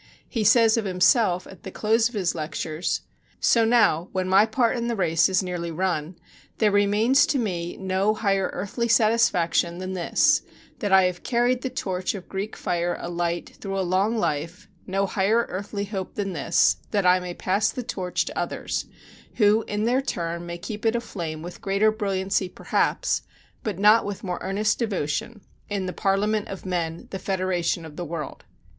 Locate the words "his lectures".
2.15-3.01